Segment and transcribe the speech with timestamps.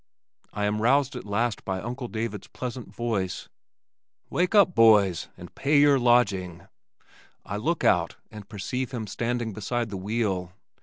[0.51, 3.49] I am roused at last by Uncle David's pleasant voice,
[4.31, 6.67] "Wake up, boys, and pay y'r lodging!"
[7.45, 10.53] I look out and perceive him standing beside the wheel.